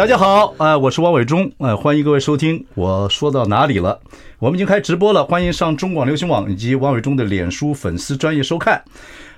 [0.00, 2.64] 大家好，呃，我是王伟忠，呃，欢迎各位收听。
[2.74, 4.00] 我说到哪里了？
[4.38, 8.82] 我们已经开直播了，欢迎上中广流行网以及王伟忠的脸书粉丝专业收看。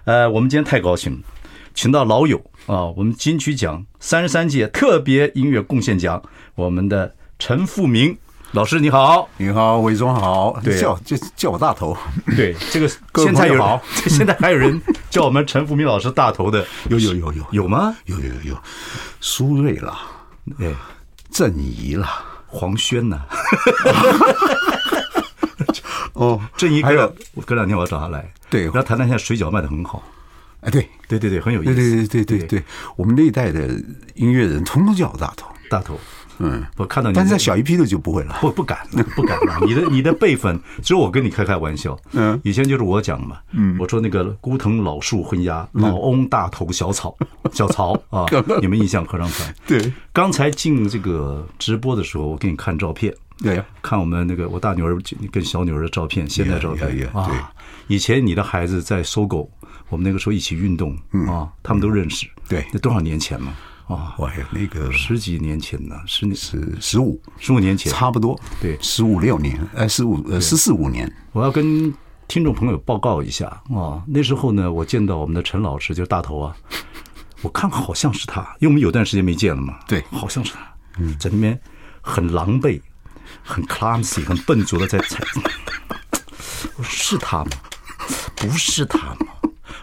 [0.05, 1.19] 呃，我们今天太高兴了，
[1.75, 6.23] 请到老友啊，我们金曲奖三十三届特别音乐贡献奖，
[6.55, 8.17] 我们的陈富明
[8.53, 11.97] 老师，你好，你好，伟忠好，对，叫就叫我大头，
[12.37, 12.89] 对，这个
[13.21, 17.97] 现在有好， 现在还有人叫我们陈复明老师大头的，有有有有有吗？
[18.05, 18.57] 有有有，
[19.21, 19.99] 苏芮了。
[20.59, 20.75] 哎，
[21.31, 22.07] 郑怡了，
[22.47, 23.23] 黄轩呐，
[26.15, 30.03] 哦，郑怡还有，我隔两天我要找他来，对，然后谈谈现在水饺卖的很好，
[30.61, 32.65] 哎，对，对对对，很有意思，对对对对对，
[32.97, 33.69] 我们那一代的
[34.15, 35.99] 音乐人通通叫我大头，大头，
[36.43, 38.79] 嗯，我看到你，但是在小一批的就不会了，不不敢，
[39.15, 47.17] 不敢了，你的你的辈分， 只有我跟你开开玩笑，嗯，以前就是我讲嘛，嗯，我说那个孤藤老树昏鸦，老翁大头小草。
[47.53, 48.25] 小曹啊，
[48.63, 49.55] 你们印象非常深。
[49.67, 53.15] 对，刚才进这个直播的时候，我给你看照片。
[53.39, 54.97] 对，看我们那个我大女儿
[55.31, 56.89] 跟小女儿的照片，现在照片。
[57.13, 57.27] 啊。
[57.27, 57.37] 对，
[57.89, 59.49] 以前你的孩子在 SOGO，
[59.89, 60.97] 我们那个时候一起运动
[61.29, 62.27] 啊，他们都认识。
[62.49, 63.53] 对，那多少年前了
[63.87, 64.15] 啊？
[64.19, 68.39] 哇，那个十几年前呢，十十十五十五年前，差不多。
[68.61, 71.13] 对，十五六年，哎，十五呃十四五年。
[71.33, 71.93] 我要跟
[72.29, 76.57] 听众朋友报告一下啊，那时候呢，我见到我们的陈老师，就是大头啊。
[77.43, 79.79] 我看好像是他，因为我们有段时间没见了嘛。
[79.89, 80.61] 对，好像是他，
[80.99, 81.61] 嗯，在那边
[82.01, 82.81] 很狼狈、
[83.43, 85.25] 很 clumsy、很笨拙的在踩。
[86.79, 87.51] 我说是他吗？
[88.37, 89.27] 不是他吗？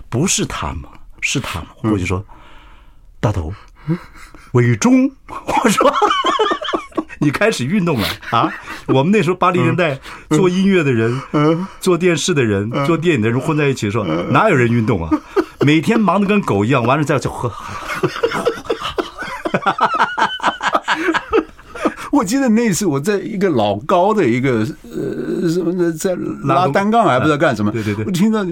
[0.10, 0.90] 不是他吗？
[1.22, 1.68] 是他吗？
[1.84, 2.26] 我就说，
[3.20, 3.54] 大头，
[4.54, 5.94] 伟忠，我说
[7.22, 8.52] 你开始运动了啊？
[8.88, 11.22] 我们那时候八零年代做音乐的人、
[11.80, 15.12] 做电视的人、做电影的人混在一起的时候，哪有人运动啊？
[15.66, 17.52] 每天忙得跟狗一样，完了再就喝。
[22.12, 27.72] 我记得那次我在一个老高的一个呃什么的在拉单杠，还不知道干什么。
[27.72, 28.46] 对对对，我听到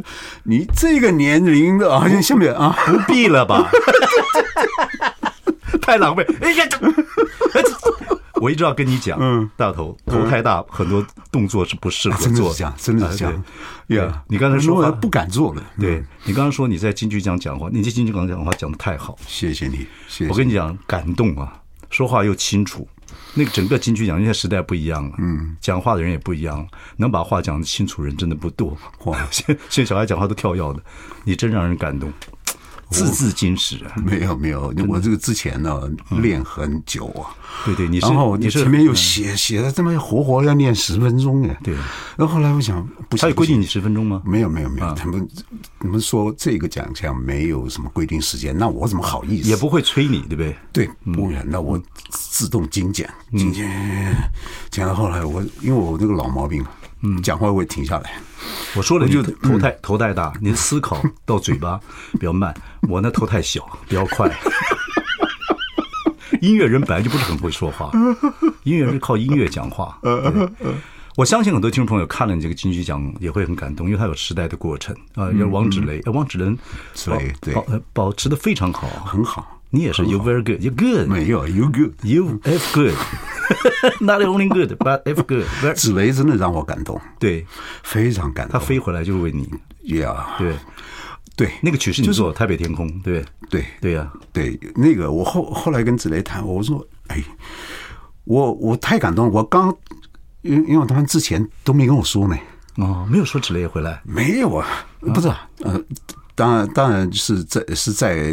[0.43, 3.69] 你这个年龄的啊，下面啊，不必了吧？
[5.81, 6.25] 太狼狈！
[6.41, 6.65] 哎呀！
[8.39, 12.53] 我一直要跟你讲，嗯，大头头太大，很多动作是不适合做。
[12.77, 13.43] 真的是这样。
[13.87, 15.63] 呀，你刚才说话不敢做了。
[15.79, 19.87] 对，你刚刚说你在金曲奖讲话，你在金曲奖讲话讲的太好，谢谢你。
[20.29, 21.51] 我跟你讲，感动啊，
[21.89, 22.87] 说话又清楚。
[23.33, 26.67] 那个整个金曲奖，现在时代不一样了，嗯，讲话的人也不一样了，
[26.97, 28.77] 能把话讲的清楚人真的不多。
[29.05, 30.79] 哇， 现现在小孩讲话都跳跃的，
[31.23, 32.11] 你真让人感动。
[32.89, 33.93] 字字金石啊！
[33.97, 35.81] 没有没有，我这个之前呢
[36.21, 37.35] 练很久啊。
[37.65, 41.59] 对对，你是然后你前面又写写的这么活活要练十分钟哎。
[41.63, 41.73] 对。
[42.15, 44.21] 然后后来我想，不他有规定你十分钟吗？
[44.25, 45.27] 没有没有没有，他们
[45.81, 49.49] 你们说这个奖项没有什么规定时间，那我怎么好意思？
[49.49, 50.55] 也不会催你，对不对？
[50.71, 53.69] 对，不然那我自动精简精简。
[54.69, 56.63] 讲到后来，我因为我这个老毛病，
[57.01, 58.13] 嗯，讲话会停下来。
[58.75, 61.79] 我说了，就头太头太大，您思考到嘴巴
[62.13, 62.53] 比较慢。
[62.89, 64.29] 我那头太小，比较快。
[66.41, 67.89] 音乐人本来就不是很会说话，
[68.63, 69.97] 音乐人是靠音乐讲话。
[71.15, 75.31] 我相信很多听众朋友看了你这个金曲奖也会很感动，因为它有时代的过程啊。
[75.31, 76.55] 有王芷蕾，王芷蕾，
[77.05, 79.56] 对对，保保持的非常好，很好。
[79.69, 81.07] 你也是，You very good, You good。
[81.07, 82.95] 没有，You good, You if good。
[83.99, 85.45] Not only good, but if good。
[85.75, 87.45] 紫雷真的让我感动，对，
[87.83, 88.59] 非常感动。
[88.59, 89.49] 他飞回来就是为你
[89.83, 90.55] ，Yeah，对。
[91.35, 93.23] 对，那个曲是你做《台北天空》，对。
[93.49, 93.63] 对。
[93.79, 97.23] 对呀，对那个我后后来跟紫雷谈，我说，哎，
[98.23, 99.75] 我我太感动了，我刚
[100.41, 102.35] 因因为他们之前都没跟我说呢，
[102.77, 104.65] 哦，没有说紫雷也回来，没有啊，
[104.99, 105.27] 不是，
[105.59, 105.79] 呃，
[106.33, 108.31] 当然当然是在是在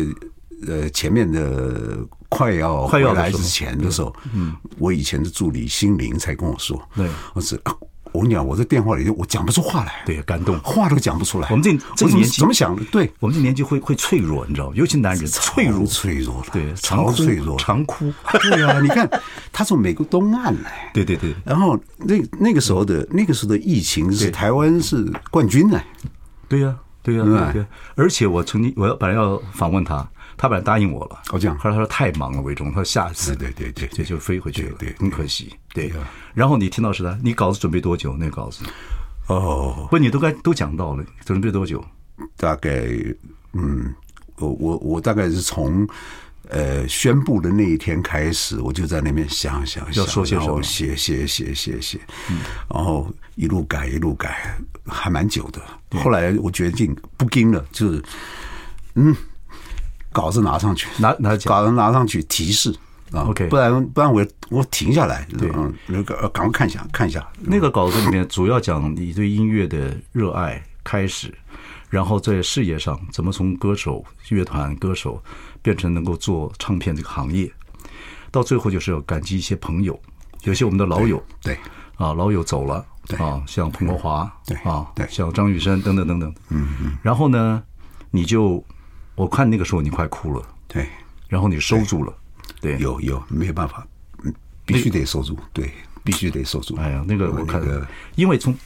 [0.69, 7.61] 呃前面的快要快要来之前的时候，嗯，我以前的助理心灵才跟我说，对，我是。
[8.13, 11.49] 我跟你讲，我在电话里我讲不出话来，对，感动，话都讲不出来。
[11.51, 12.85] 我们这这个年纪怎么想的？
[12.93, 14.73] 对，我们这年纪会会脆弱，你知道吗？
[14.77, 18.13] 尤其男人脆弱，脆弱了，对，超脆弱，常哭。
[18.41, 19.11] 对啊，你看
[19.53, 21.35] 他从美国东岸来， 对对对。
[21.45, 25.83] 然后那那个时候的那个时候的疫情是台湾是冠军呢，
[26.47, 26.73] 对呀，
[27.03, 27.67] 对呀，对对。
[27.97, 31.23] 而且我曾经我要本来要访问他，他本来答应我了。
[31.33, 31.59] 哦，这样。
[31.59, 33.35] 后来他说太忙了，魏忠，他说下次。
[33.37, 35.53] 对对对，这就飞回去了，对，很可惜。
[35.73, 35.93] 对。
[36.35, 38.17] 然后你听到是他，你稿子准备多久？
[38.17, 38.65] 那稿子？
[39.27, 41.85] 哦，不，你都该都讲到了，准备多久？
[42.37, 42.71] 大概，
[43.53, 43.95] 嗯，
[44.37, 45.87] 我我我大概是从。
[46.51, 51.99] 呃，宣布的那一天开始，我就在那边想想想，然后写写写写写，
[52.69, 54.55] 然后一路改一路改，
[54.87, 55.63] 还蛮久的。
[55.99, 58.05] 后来我决定不跟了，就是
[58.95, 59.17] 嗯，
[60.15, 62.75] 稿子拿上去，拿拿稿子拿上去提示
[63.11, 67.27] 啊，OK，不然不然我我停下来，嗯，那个赶快看一下看一下。
[67.41, 71.35] 那个稿子里面主要讲你对音乐的热爱开始，
[71.91, 75.21] 然后在事业上怎么从歌手、乐团歌手。
[75.65, 77.51] 变成能够做唱片这个行业，
[78.31, 79.99] 到最后就是要感激一些朋友，
[80.43, 81.55] 有些我们的老友，对，
[81.97, 82.85] 啊，老友走了，
[83.17, 87.63] 啊，像彭国华，对，啊，对，像张雨生等等等等，嗯嗯，然后呢，
[88.11, 88.63] 你就
[89.15, 90.87] 我看那个时候你快哭了，对，
[91.29, 92.13] 然后你收住了，
[92.61, 93.87] 对，有有没有办法，
[94.65, 95.71] 必须得收住，对，
[96.03, 96.77] 必须得收住。
[96.77, 97.63] 哎呀，那个我看，
[98.17, 98.57] 因为从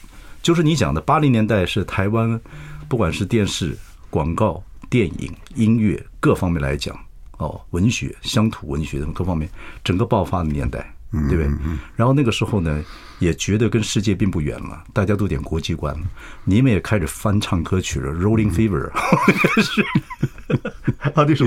[0.41, 2.39] 就是你讲的八零年代是台湾，
[2.87, 3.77] 不管是电视
[4.09, 4.63] 广告。
[4.89, 6.99] 电影、音乐各方面来讲，
[7.37, 9.47] 哦，文学、乡土文学等各方面，
[9.83, 11.49] 整个爆发的年代，对不对？
[11.95, 12.83] 然后那个时候呢，
[13.19, 16.01] 也觉得跟世界并不远了，大家都点国际观了。
[16.43, 18.91] 你们也开始翻唱歌曲了，《Rolling Fever》
[19.61, 19.81] 是
[21.13, 21.45] 啊，那首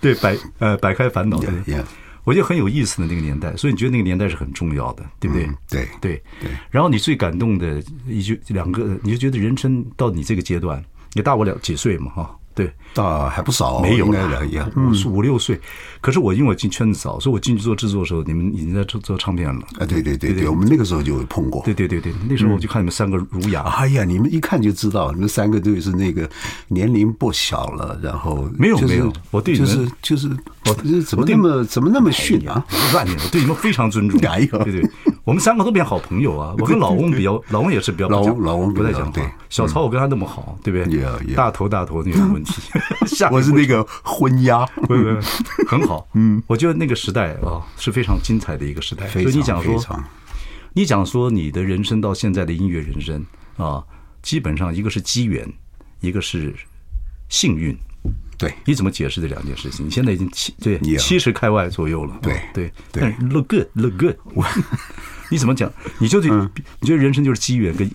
[0.00, 1.82] 对摆呃摆开烦恼，对，
[2.24, 5.48] 我觉得很有意思的那个年代，所以你觉得那个年代是很重要的，对不对？
[5.68, 6.50] 对对对。
[6.70, 10.84] 然后你最感动的一句两个，你就觉得人生到你这个阶段，
[11.14, 12.36] 你大我两几岁嘛，哈。
[12.54, 15.58] 对，大还不少，没有应该的一样，五五六岁。
[16.00, 19.60] 可是我因为我进圈子早，所以我进去做制作的时候，你们已经在做做唱片了。
[19.78, 21.62] 啊，对对对对，我们那个时候就碰过。
[21.64, 23.62] 对对对对，那时候我就看你们三个儒雅。
[23.62, 26.28] 哎呀，你们一看就知道，你们三个都是那个
[26.68, 30.28] 年龄不小了，然后没有没有，我对你们就是就是，
[30.66, 32.64] 我怎么那么怎么那么逊啊？
[32.92, 34.18] 乱你，我对你们非常尊重。
[34.20, 34.90] 对对。
[35.22, 36.54] 我们三个都变好朋友啊！
[36.58, 39.22] 我跟老翁比较，老翁也是比较老老翁不太讲话。
[39.50, 41.34] 小曹我跟他那么好，对不对？
[41.36, 43.24] 大头大头那个问题。
[43.30, 45.20] 我是那个昏鸦，不不，
[45.68, 46.08] 很好。
[46.14, 49.06] 嗯，我觉得那个时代啊是非常精彩的一个时代。
[49.08, 50.04] 所以你讲说，
[50.72, 53.24] 你讲说你的人生到现在的音乐人生
[53.56, 53.84] 啊，
[54.22, 55.46] 基本上一个是机缘，
[56.00, 56.54] 一个是
[57.28, 57.76] 幸运。
[58.38, 59.84] 对，你怎么解释这两件事情？
[59.84, 62.18] 你现在已经七对七十开外左右了。
[62.22, 64.16] 对对对，look good，look good。
[65.30, 65.70] 你怎么讲？
[65.98, 66.28] 你就得，
[66.80, 67.88] 你觉得人生就是机缘跟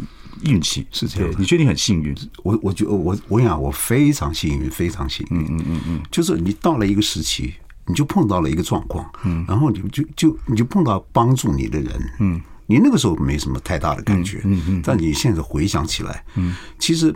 [0.45, 1.35] 运气是这样？
[1.37, 2.15] 你觉得你很幸运？
[2.43, 5.37] 我我觉得我我想我非常幸运，非常幸运。
[5.39, 7.53] 嗯嗯嗯嗯，就是你到了一个时期，
[7.87, 17.13] 你就碰到了一个状况，嗯，然后你就就你就碰到帮助你的人，嗯，你那个时候没什么太大的感觉，嗯嗯，但你现在回想起来，嗯，其实。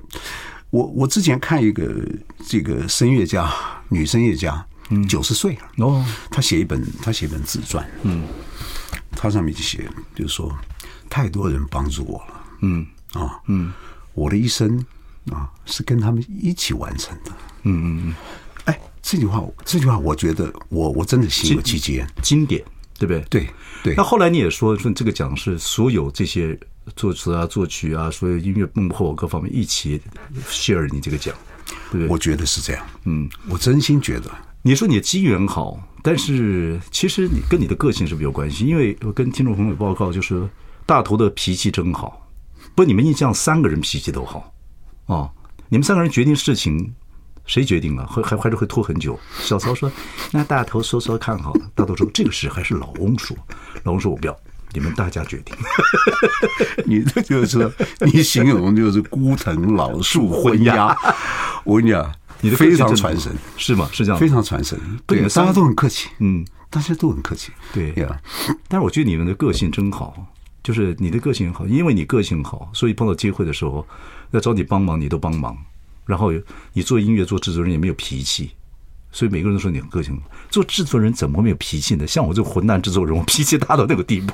[0.71, 2.07] 我我之前看一个
[2.45, 3.51] 这个声乐家，
[3.87, 5.07] 女声乐家，嗯。
[5.07, 5.61] 九十岁了。
[5.77, 8.21] 哦，她写一本她写一本自传，嗯，
[9.09, 10.55] 她上面就写，就是说
[11.09, 13.71] 太多人帮助我了，嗯啊，嗯，
[14.13, 14.83] 我的一生
[15.31, 17.31] 啊是跟他们一起完成的，
[17.63, 18.15] 嗯嗯嗯，
[18.65, 22.63] 哎，这句话这句话我觉得我我真的心有戚戚焉，经典，
[22.97, 23.21] 对不对？
[23.29, 23.49] 对
[23.83, 23.95] 对。
[23.95, 26.59] 那后来你也说说这个奖是所有这些。
[26.95, 30.01] 作词啊，作曲啊，所有音乐幕后各方面一起
[30.47, 31.35] share 你这个奖，
[31.91, 32.07] 对不对？
[32.07, 32.83] 我觉得是这样。
[33.03, 34.31] 嗯，我真心觉得。
[34.63, 38.65] 你说你的机缘好，但是其实你跟你的个性是不是有关系？
[38.65, 40.49] 因为我跟听众朋友报告，就是
[40.87, 42.27] 大头的脾气真好。
[42.79, 44.53] 不，你们印象三个人脾气都好
[45.07, 45.29] 哦。
[45.67, 46.95] 你们三个人决定事情，
[47.45, 48.07] 谁决定了？
[48.07, 49.19] 还还还是会拖很久。
[49.41, 49.91] 小曹说
[50.31, 53.35] ：“那大头说说看好了。”大头说：“这个事还是老翁说。”
[53.83, 54.39] 老翁说：“我不要。”
[54.71, 55.53] 你们大家决定，
[56.87, 57.69] 你这就是
[57.99, 60.95] 你形容就是孤藤老树昏鸦。
[61.65, 62.09] 我跟你讲，
[62.39, 63.89] 你的非常传神，是吗？
[63.91, 64.79] 是这样，非常传神。
[65.05, 67.51] 对，大家都很客气，嗯，大家都很客气。
[67.73, 68.21] 对呀，
[68.69, 70.13] 但是我觉得你们的个性真好，
[70.63, 73.85] 就是你的个性好，因为你个性好，所以碰到机会的时候
[74.31, 75.57] 要找你帮忙，你都帮忙。
[76.05, 76.31] 然后
[76.73, 78.51] 你做音乐做制作人也没有脾气。
[79.11, 80.19] 所以每个人都说你很个性，
[80.51, 82.05] 做制作人怎么会没有脾气呢？
[82.05, 84.33] 像我这混蛋制作人，我脾气大到那个地步，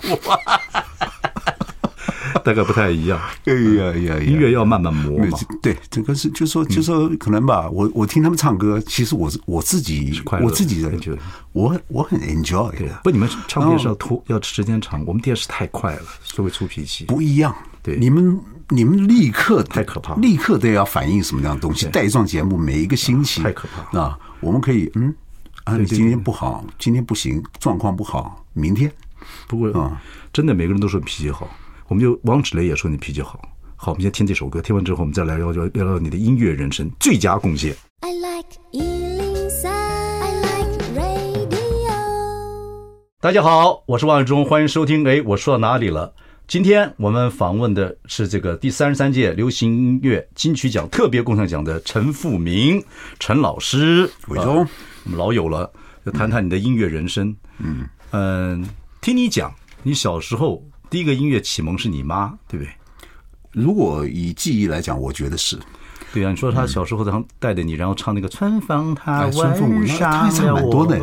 [2.44, 3.20] 大概不太一样。
[3.46, 5.38] 哎呀呀，音乐要慢慢磨嘛。
[5.62, 7.70] 对，这个是就说就说可能吧。
[7.70, 10.92] 我我听他们唱歌，其实我是我自己我自己的，
[11.54, 12.72] 我我很 enjoy。
[13.04, 17.06] 不，你们唱片是要拖要时间长，我们电视太快了，就会出脾气。
[17.06, 18.40] 不一样，对，你们
[18.70, 21.88] 你们立刻太可怕，立刻都要反映什么样的东西？
[21.88, 24.18] 带状节目每一个星期太可怕啊。
[24.40, 25.14] 我们可以嗯
[25.64, 28.92] 啊，你今天不好，今天不行，状况不好，明天。
[29.48, 30.00] 不过啊，
[30.32, 31.50] 真的每个人都说脾气好，
[31.88, 33.40] 我们就王芷雷也说你脾气好，
[33.76, 37.76] 好，我们先听这首歌，听完之后我们再来聊聊聊聊你的音乐人生最佳贡献。
[38.00, 41.92] I like 103, I like radio。
[43.22, 45.08] 大家好，我是王伟忠，欢迎收听。
[45.08, 46.12] 哎，我说到哪里了？
[46.48, 52.84] 今天我们访问的是这个第三十三届流行音乐金曲奖特别贡献奖的陈复明
[53.20, 54.10] 陈老师。
[54.30, 54.68] 伟忠，呃，
[55.04, 55.72] 我们老友了，
[56.04, 57.30] 就谈谈你的音乐人生。
[57.60, 58.70] 嗯嗯，呃，
[59.02, 60.64] 听你讲，你小时候
[60.96, 62.72] 第一个音乐启蒙是你妈，对不对？
[63.52, 65.60] 如果以记忆来讲，我觉得是。
[66.14, 70.96] 对啊，你说他小时候常带着你，然后唱那个春风，他春风，他唱蛮多的。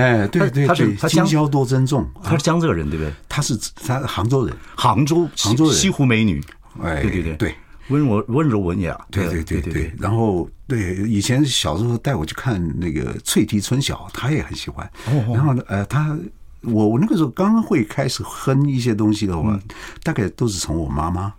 [0.00, 3.12] 哎，对对他是他今宵多珍重，他是江浙人对不对？
[3.28, 3.54] 他是
[3.86, 6.42] 他杭州人，杭州杭州人，西湖美女。
[6.82, 7.54] 哎，对对对对，
[7.88, 8.98] 温柔温柔文雅。
[9.10, 9.94] 对对对对对。
[9.98, 14.90] 然后对以前小时候带我去看那个《翠堤春晓》，他也很喜欢。
[15.34, 16.18] 然后呢，呃，他
[16.62, 19.58] 我我那个时候刚刚会开始哼一些东西的话，
[20.02, 21.32] 大概都是从我妈妈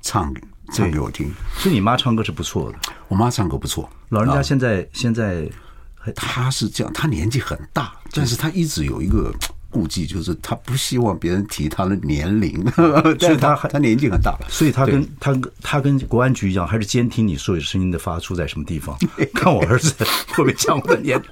[0.00, 0.34] 唱。
[0.72, 2.78] 唱给我听，所以你妈唱歌是不错的。
[3.06, 5.46] 我妈唱歌不错，老人家现在现在，
[6.16, 9.30] 她是这样，她年纪很大，但是她一直有一个
[9.68, 12.64] 顾忌，就是她不希望别人提她的年龄，
[13.20, 14.30] 所以她她年纪很大。
[14.30, 18.96] 了，所以她跟她她跟国安局一样，还是监听你所有声音的发出在什么地方，
[19.34, 19.92] 看我儿子
[20.28, 21.28] 会不会讲我的年龄。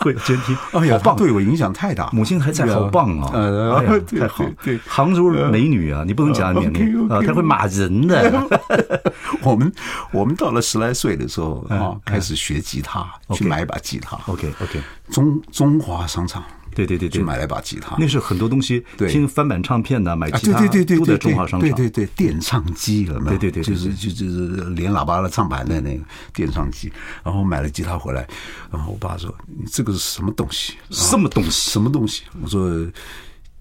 [0.00, 2.10] 会监听， 哎呀，棒，对我影响太大。
[2.12, 3.30] 母亲还在，好棒啊！
[3.32, 4.44] 呃，太好。
[4.64, 8.48] 对，杭州美女啊，你不能讲年龄啊，她会骂人的。
[9.42, 9.72] 我们
[10.12, 14.18] 我们到了十来岁的时候啊，开始学吉他，去买一把吉他。
[14.26, 14.80] OK，OK，
[15.10, 16.42] 中中华商场。
[16.74, 21.60] 对对对对，去买了一把吉他，那是很多东西，听翻版唱片呐，买吉他，对对对对，都在中华商场。
[21.60, 23.38] 对对对，电唱机有没有？
[23.38, 26.92] 对对对，就是就就是连喇叭的唱盘的那个电唱机。
[27.24, 28.26] 然后买了吉他回来，
[28.70, 30.74] 然后我爸说：“你这个是什么东西？
[30.90, 31.70] 什么东西？
[31.70, 32.86] 什么东西？”我说：“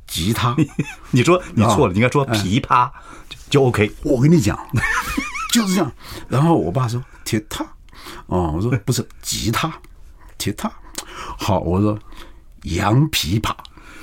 [0.08, 0.56] 吉他。
[1.12, 2.90] ”你说你错了，你应该说琵琶
[3.50, 3.92] 就 OK。
[4.04, 4.58] 我跟你讲，
[5.54, 5.92] 就是这样。
[6.28, 7.66] 然后我爸说：“铁塔。”
[8.28, 9.72] 哦，我说不是吉他，
[10.38, 10.72] 铁塔。
[11.38, 11.98] 好，我说。
[12.64, 13.54] 洋琵琶，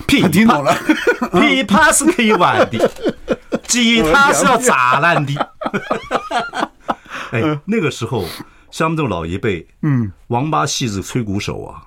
[0.07, 0.31] 琵琶？
[0.31, 0.73] 听懂了，
[1.33, 2.91] 琵琶是可以玩的，
[3.67, 5.35] 吉他是要砸烂的。
[7.33, 8.25] 哎，那个时候
[8.71, 11.83] 像我们这种老一辈，嗯，王八戏子吹鼓手啊。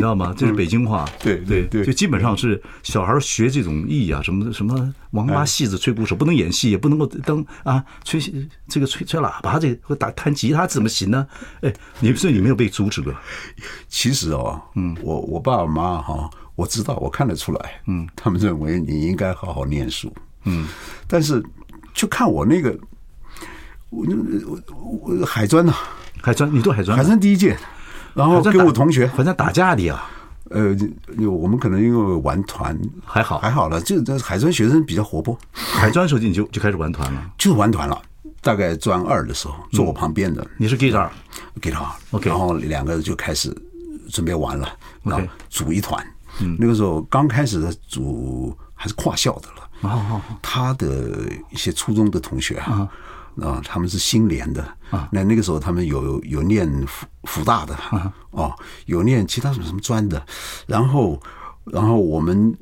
[0.00, 0.34] 你知道吗？
[0.34, 8.18] 这是北京话，对对对，就基本上是小孩学这种艺啊，什么什么王八戏子吹鼓手，不能演戏，也不能够当啊吹
[8.66, 11.26] 这个吹吹喇叭，这个打弹吉他怎么行呢？
[11.60, 13.14] 哎，你所以你没有被阻止过。
[13.90, 20.10] 其实哦，嗯，我我爸爸妈妈哈，我知道，我看得出来，嗯，他们认为你应该好好念书，
[20.44, 20.66] 嗯，
[21.06, 21.44] 但是
[21.92, 22.74] 就看我那个，
[23.90, 24.06] 我
[24.48, 25.74] 我我海专呐，
[26.22, 27.54] 海专，你读海专，海专第一届。
[28.14, 29.06] 然后跟我同学。
[29.08, 30.02] 好像打架的呀，
[30.50, 30.76] 呃，
[31.28, 32.78] 我们可能因为玩团。
[33.04, 33.38] 还好。
[33.38, 35.38] 还好了，就这海专学生比较活泼。
[35.52, 38.00] 海专时候你就就开始玩团了，就玩团了。
[38.42, 40.46] 大概专二的时候，坐我旁边的。
[40.56, 43.54] 你是 guitar，guitar，OK，然后两个人就开始
[44.08, 44.66] 准备玩了，
[45.02, 46.02] 然后组一团。
[46.58, 52.88] 那个时候刚开始的组还是跨校的了，哦，他的一些初中的同学啊。
[53.40, 58.54] 啊，他们是新联的啊，那那个时候他们有有念福福大的啊，哦，
[58.86, 60.22] 有念其他什么什么专的，
[60.66, 61.20] 然后
[61.64, 62.54] 然后我们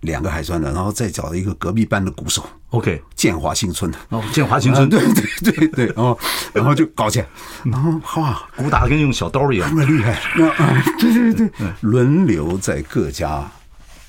[0.00, 6.18] 两个海专的，然后再找了一个隔壁班的鼓手，OK，建华新村的哦，建华新村，对对对对，然后
[6.52, 7.26] 然后就搞起来，
[7.64, 7.90] 然后
[8.20, 13.50] 哇，鼓打的跟用小刀一样，那么厉害，啊，对对对对，轮流在各家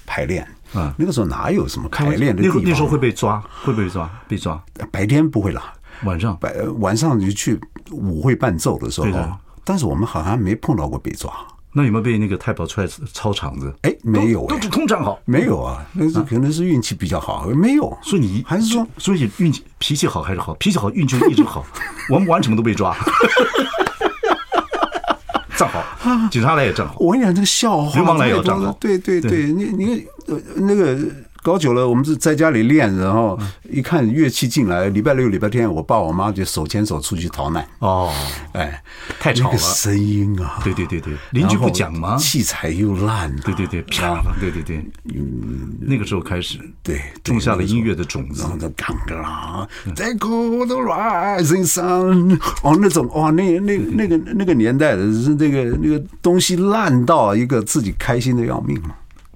[0.06, 2.62] 排练啊，那个时候哪有什么排练的地方？
[2.64, 4.10] 那时候会被抓，会不会抓？
[4.28, 5.74] 被抓，白天不会啦。
[6.04, 7.60] 晚上，白晚上你去
[7.92, 9.08] 舞会伴奏的时候，
[9.64, 11.32] 但是我们好像没碰到过被抓。
[11.78, 13.74] 那有没有被那个太保出来抄场子？
[13.82, 17.98] 哎，没有，都是通常好，没有啊，那是可能是运气比较好，没有。
[18.02, 20.54] 所以你还是说，所以运气脾气好还是好？
[20.54, 21.66] 脾气好，运气一直好。
[22.10, 22.96] 我们玩什么都被抓，
[25.58, 25.84] 正好，
[26.32, 26.96] 警察来也正好。
[26.98, 28.72] 我跟你讲，这个笑话，流氓来也正好。
[28.80, 30.08] 对对对，你你
[30.56, 30.98] 那个。
[31.46, 33.38] 搞久了，我们是在家里练，然后
[33.70, 37.64] 一看乐器进来，礼拜六、礼拜天，我爸我妈就手牵手出去逃难。
[37.78, 38.12] 哦，
[38.54, 38.82] 哎，
[39.20, 40.60] 太吵了，声音啊！
[40.64, 42.18] 对对对对，邻居不讲吗？
[42.18, 44.24] 器材又烂，对对对，啪！
[44.40, 44.84] 对对对，
[45.14, 48.44] 嗯，那个时候开始，对，种下了音乐的种子。
[48.76, 58.96] 刚刚在 cold rising sun，哦，那种哇，那那那个那个年代的是那个那个东西烂到一个自己开心的要命嘛。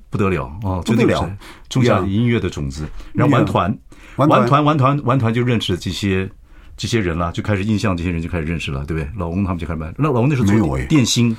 [0.09, 1.37] 不得了哦，不得了，
[1.69, 3.77] 种下音乐的种子，然后玩团，
[4.15, 6.29] 玩团，玩团，玩团就认识了这些
[6.75, 9.09] 这些人了，就开始印象，这些人就开始认识了，对不对？
[9.17, 9.93] 老翁他们就开始玩。
[9.97, 11.35] 那老翁那时候没有电星，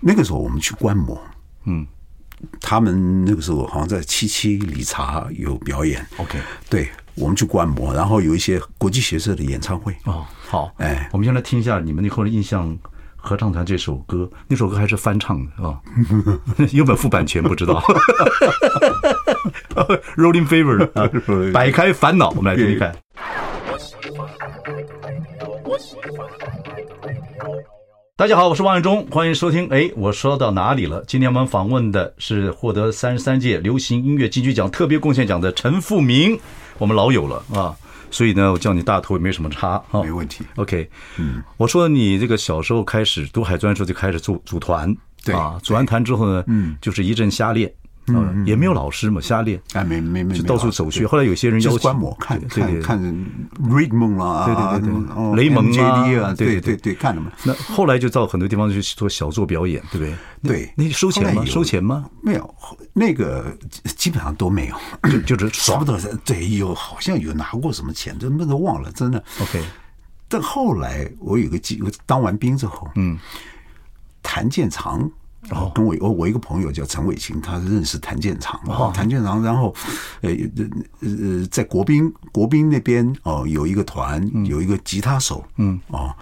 [0.00, 1.20] 那个时候我们去观摩，
[1.64, 1.86] 嗯，
[2.60, 6.38] 他们那个时候好像在七七理查有表演，OK，
[6.70, 9.92] 对，我们去观摩，然后有一些国际学社的演唱会。
[10.04, 12.78] 哦，好，哎，我们先来听一下你们那会儿印象
[13.20, 15.76] 合唱团这首歌，那首歌还是翻唱的啊，
[16.72, 17.80] 有没有副版权不知道。
[20.16, 20.86] Rolling Fever 的，
[21.52, 22.96] 摆开烦恼，我们来听一看。
[28.16, 29.68] 大家好，我是王伟忠，欢迎收听。
[29.68, 31.04] 哎，我说到哪里了？
[31.06, 36.38] 今天我们访问的是获得三十三届流行音乐金曲奖特别贡献奖的陈复明，
[36.78, 37.76] 我们老友了啊，
[38.10, 40.44] 所以呢，我叫你大头也没什么差哈，没问题。
[40.56, 40.88] OK，
[41.18, 45.34] 嗯，我说你这个小时候开始读海专的时候就开始组组团，对。
[45.34, 47.72] 啊，组完团之后呢，嗯，就是一阵瞎练。
[48.14, 49.60] 嗯，也没有老师嘛，瞎练。
[49.72, 51.06] 哎，没没没，就到处走穴。
[51.06, 52.98] 后来有些人邀请观摩看，看看
[53.62, 57.32] Redmond 啦，对对对对，雷蒙啊，对对对对，看了嘛。
[57.44, 60.14] 那后来就到很多地方去做小作表演，对不对？
[60.42, 61.44] 对，那收钱吗？
[61.44, 62.04] 收钱吗？
[62.22, 62.54] 没有，
[62.92, 63.56] 那个
[63.96, 64.76] 基本上都没有，
[65.26, 65.98] 就就是耍不得。
[66.24, 69.22] 对，有好像有拿过什么钱，真的都忘了，真的。
[69.40, 69.62] OK。
[70.28, 73.18] 但后来我有个机会，当完兵之后，嗯，
[74.22, 75.10] 谭健常。
[75.48, 78.60] 然后跟我我我一个朋友叫陈伟清，他认识谭建长，
[78.92, 79.74] 谭建长，然后
[80.20, 80.68] 呃呃
[81.00, 85.80] 呃在国宾国宾那边哦有一个团，有一个吉他手，嗯。
[85.88, 86.14] 哦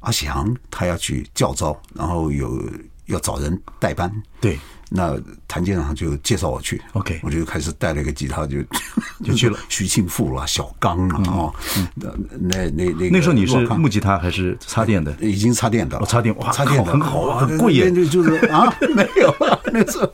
[0.00, 2.62] 阿翔他要去教招，然后有
[3.06, 4.56] 要找人代班，对。
[4.90, 8.58] 那谭健常就介绍我去，OK，我就开始带了一个吉他就
[9.24, 9.58] 就去了。
[9.68, 11.54] 徐庆富啦，小刚啊，哦，
[11.94, 12.08] 那
[12.40, 15.14] 那那那时候你是木吉他还是插电的？
[15.20, 17.90] 已经插电的了，插电哇，插电很好啊，很贵耶。
[17.92, 18.64] 就就是啊，
[18.94, 20.10] 没有啊，那时候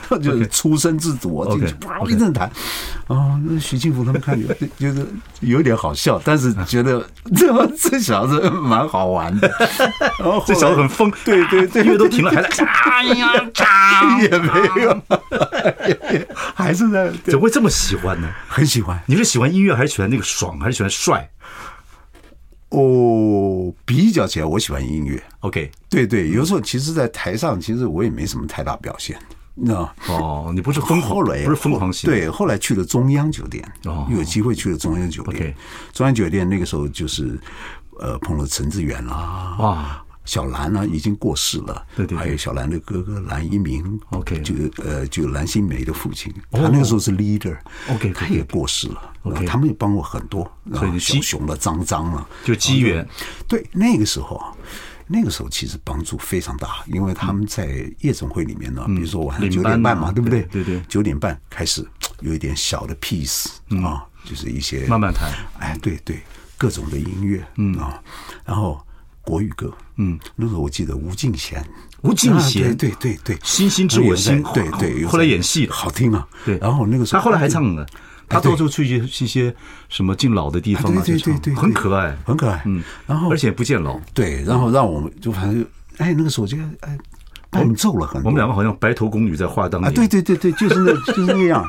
[0.22, 2.50] 就是出生自主啊，进去啪一阵弹。
[3.06, 4.48] 啊，那徐庆福他们看有
[4.78, 5.06] 就是
[5.40, 7.04] 有点好笑，但是觉得
[7.36, 9.48] 这 这小子蛮好玩的。
[10.46, 13.32] 这小子很疯，对对对，音乐都停了，还在哎呀。
[14.20, 14.48] 也没
[14.82, 15.02] 有，
[16.54, 18.28] 还是在怎么会这么喜欢呢？
[18.48, 19.00] 很喜欢。
[19.06, 21.30] 你是喜欢音乐，还是喜欢那个爽，还是喜欢帅？
[22.70, 25.22] 哦，比较起来，我喜欢音乐。
[25.40, 29.16] OK，对对，有时候其实，在台上，其实我也没什么太大表现。
[29.56, 29.74] 那
[30.08, 32.08] 哦，你不是疯狂，不是疯狂型。
[32.08, 33.66] 对，后来去了中央酒店，
[34.10, 35.54] 有机会去了中央酒店。
[35.92, 37.40] 中央酒店那个时候就是
[37.98, 39.56] 呃，碰了陈志远啦。
[39.58, 40.02] 哇。
[40.26, 53.08] 小兰呢已经过世了，对对，还有小兰的哥哥蓝一鸣，OK，就呃就蓝心湄的父亲，他那个时候是 leader，OK，他也过世了，OK，他们也帮我很多，所以小熊了、张张了，就机缘，
[53.46, 54.42] 对，那个时候，
[55.06, 60.42] 那个时候其实帮助非常大，因为他们在夜总会里面呢，比如说晚上九点半嘛，对不对？
[60.44, 61.86] 对对，九点半开始
[62.20, 63.46] 有一点小的 piece
[63.82, 66.20] 啊，就是一些慢慢弹，哎，对对，
[66.56, 67.76] 各种的音乐，嗯。
[67.78, 68.02] 啊，
[68.44, 68.80] 然后。
[69.26, 71.60] 国语歌，嗯，那时候我记得吴敬贤，
[72.02, 77.84] 吴敬贤，对对对对，星星知我心，对对，后来演戏好听啊，对，然后那个时候他后来还唱了，
[78.28, 79.54] 他到处去一些
[79.88, 83.30] 什么敬老的地方，对对对，很可爱，很可爱，嗯，然后。
[83.30, 85.64] 而且不见老，对，然后让我们就反正
[85.98, 86.98] 哎，那个时候就哎
[87.48, 91.64] 伴奏了很多，我们两个好像白头宫女在画当年，对对对对，就是那 就是那样，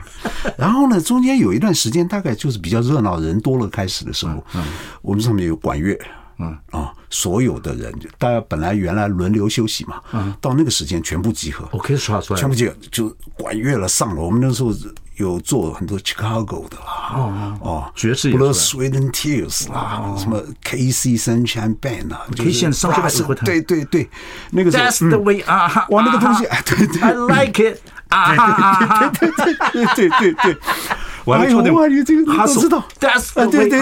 [0.58, 4.64] 然后呢，中间有一段时间，大概就是比较热闹，人多了开始的时候，嗯，
[5.02, 5.98] 我们上面有管乐。
[6.40, 14.22] 嗯啊，所有的人，大家本来原来轮流休息嘛，嗯，到那个时间全部集合，OK，刷出来，全部集合，就管乐了，上了。
[14.22, 14.72] 我们那时候
[15.16, 24.08] 有做很多 Chicago 的啦，哦哦，爵士 Sweat and Tears 啦，什么 KC Sunshine Band 啊，K 线上去会弹，对对对，
[24.52, 30.58] 那个时候，That's the way 啊，哇，那个东西，哎， 对对，I like it，啊，对对对对对对对。
[31.26, 33.10] 我还说哇，你这个都知道，对
[33.50, 33.82] 对对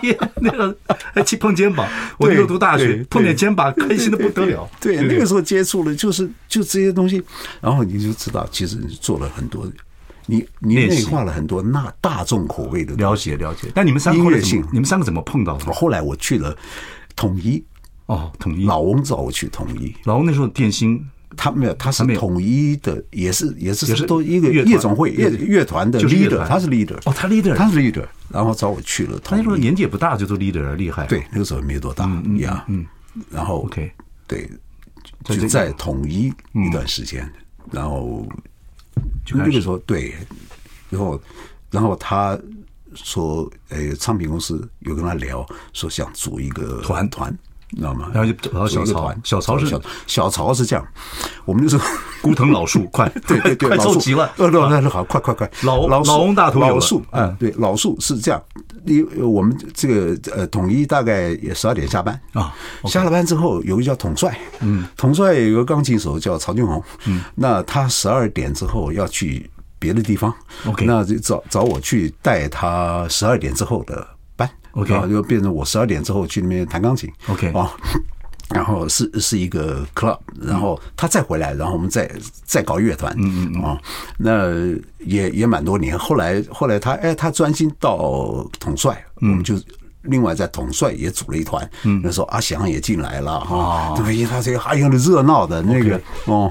[0.00, 0.76] 对，那个
[1.12, 1.84] 还去碰肩膀，
[2.18, 4.70] 我又读大学，碰点肩膀，开心的不得了。
[4.80, 7.20] 对，那个时候接触了，就是就这些东西，
[7.60, 9.66] 然后你就知道，其实你做了很多，
[10.26, 13.66] 你你内化了很多那大众口味的了解了解。
[13.74, 15.72] 但你们三个音乐性，你们三个怎么碰到的？
[15.72, 16.56] 后来我去了
[17.16, 17.64] 统一，
[18.06, 21.04] 哦，统一，老翁找我去统一，老翁那时候电星。
[21.42, 29.18] 他没有，他是统一的，也是也是都一个夜总会乐乐团的 leader，他是 leader，哦，他 leader，他是 leader，然后找我去了。
[29.24, 31.06] 他那时候年纪也不大，就做 leader 厉害。
[31.06, 32.04] 对，那个时候没多大
[32.40, 32.84] 呀，嗯，
[33.30, 33.90] 然后 OK，
[34.26, 34.50] 对，
[35.24, 37.26] 就在统一一段时间，
[37.70, 38.28] 然后
[39.24, 40.14] 就那个时候对，
[40.90, 41.22] 然后
[41.70, 42.38] 然后他
[42.94, 47.08] 说，呃，唱片公司有跟他聊，说想组一个团。
[47.08, 47.34] 团。
[47.72, 48.10] 你知道吗？
[48.12, 50.86] 然后就找到小曹，小曹是小小曹是这样，
[51.44, 51.84] 我们就是
[52.20, 58.42] 孤 藤老树， 快对对对，快凑齐了，呃，那那好，快快快，老老老翁大头老树，嗯，对，老树是这样，
[58.86, 62.20] 因我们这个呃统一大概也十二点下班。
[62.32, 62.54] 啊，
[62.86, 70.34] 下了班之后有一个叫统帅，嗯，统帅有个钢琴手叫曹俊宏，嗯，那他十二点之后要去别的地方
[70.66, 74.06] ，OK，那就找找我去带他十二点之后的班
[74.72, 77.70] ，OK，就变成我十二点之后去那边弹钢琴，OK，哦，
[78.54, 82.10] 然后是是一个 club，然后他再回来，然后我们再
[82.44, 83.78] 再搞乐团，嗯嗯嗯，哦，
[84.18, 84.48] 那
[84.98, 89.54] 也也蛮多年，后来后来他哎，他专心到统帅，我们就。
[90.02, 91.68] 另外在统帅也组了一团，
[92.02, 96.50] 那时候阿翔也进来了哈，这个他这个还有热闹的那个哦，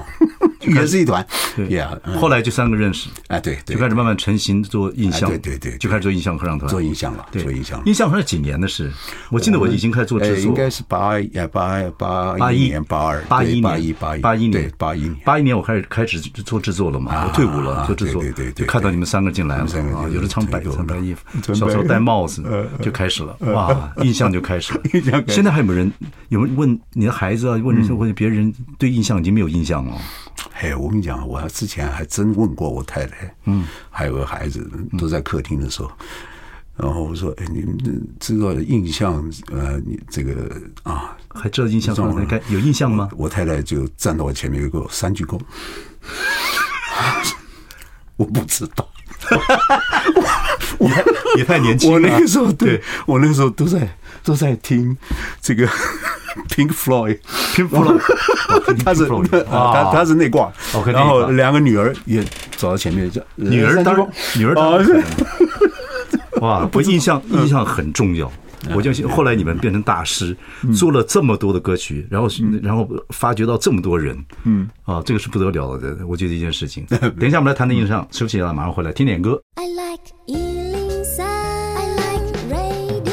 [0.60, 1.24] 也是一团，
[1.56, 1.84] 对，
[2.20, 7.82] 后来就三个认识，哎对，就开始慢慢成型做印象，对对对，就开始做印象合唱团，做印象了，做印象。
[7.86, 8.90] 印象合唱是几年的事？
[9.30, 11.12] 我记得我已经开始做制作，应该是八
[11.50, 14.20] 八八八一年八二八一八一八一。
[14.20, 14.52] 八一年。
[14.52, 15.00] 对八一。
[15.00, 19.64] 年八一年我开始开始做制作了嘛，我退伍了做制作，对对对，看到你们三个进来了
[19.96, 22.44] 啊，有的穿白穿白衣服，小时候戴帽子
[22.82, 24.30] 就开始了， 哇，印象。
[24.30, 24.80] 就开始了。
[25.28, 25.92] 现在还有没有人？
[26.28, 27.56] 有人问你的孩子啊？
[27.62, 29.96] 问人问别人对印象已经没有印象了。
[30.52, 33.34] 嘿，我跟你讲，我之前还真问过我太太。
[33.46, 35.90] 嗯，还有个孩子都在客厅的时候，
[36.76, 37.78] 然后我说：“哎，你们
[38.20, 39.14] 知道印象？
[39.50, 41.94] 呃，你这个啊，还知道印象？
[42.28, 45.40] 该有印象吗？”我太太就站到我前面，给我三鞠躬。
[48.16, 48.86] 我不知道。
[50.78, 50.90] 我
[51.36, 51.94] 也太年轻了。
[51.94, 53.88] 我那个时候，对我那个时候都在
[54.24, 54.96] 都在听
[55.40, 55.66] 这个
[56.48, 58.00] Pink Floyd，Pink Floyd，
[58.84, 59.06] 他是
[59.46, 60.50] 他他是内挂，
[60.86, 62.24] 然后两个女儿也
[62.56, 64.80] 走到前面，叫女儿当女儿当，
[66.40, 68.30] 哇，我印象印象很重要。
[68.74, 70.36] 我就后来你们变成大师，
[70.76, 72.28] 做了这么多的歌曲，然后
[72.62, 75.96] 然后发掘到这么多人，嗯啊，这个是不得了的。
[76.06, 76.84] 我觉得一件事情。
[77.18, 79.40] 等一下我们来谈谈印象，休息一下，马上回来听点歌。
[79.54, 83.10] I like 103, I like radio。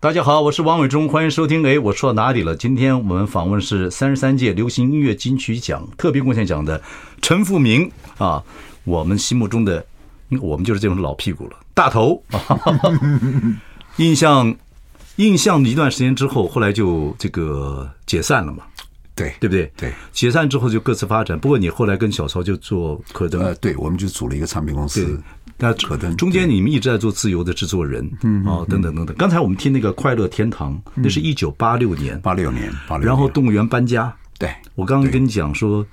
[0.00, 1.62] 大家好，我是王伟忠，欢迎收听。
[1.66, 2.56] 哎，我说到哪里了？
[2.56, 6.80] 今天我们访问是三十三届流行音乐金曲奖特别贡献奖的
[7.20, 8.42] 陈复明啊，
[8.84, 9.84] 我们心目中的。
[10.40, 12.20] 我们就是这种老屁股了，大头。
[13.96, 14.54] 印象，
[15.16, 18.64] 印象一段时间之后，后来就这个解散了嘛？
[19.14, 19.72] 对，对不对？
[19.76, 21.38] 对，解散之后就各自发展。
[21.38, 25.18] 不过你后来跟小曹就做可登，呃，对，我们就组了一个唱片公司。
[25.58, 29.16] 那可登中间你们一直在做自由的制作人，嗯，哦，等等等等。
[29.16, 33.06] 刚才我们听那个《快乐天堂》，那是一九八六年，八六年，八六。
[33.06, 35.84] 然后动物园搬家，对，我刚刚跟你讲说。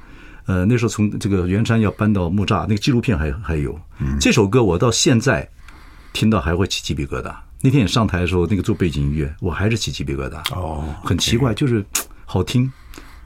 [0.46, 3.80] 呃，那时候从这个圆山要搬到木栅，那个纪录片还还有。
[4.00, 5.50] 嗯，这首歌我到现在
[6.12, 7.34] 听到还会起鸡皮疙瘩。
[7.64, 10.38] 那天你上台的时候，那个做背景音乐，我还是起鸡皮疙瘩。
[10.54, 11.84] 哦，很奇怪，就是
[12.26, 12.70] 好听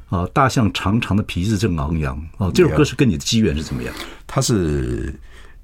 [0.10, 0.28] 啊！
[0.28, 2.52] 大象长长的鼻子正昂扬啊！
[2.54, 3.92] 这首歌是跟你的机缘是怎么样？
[4.28, 5.12] 他是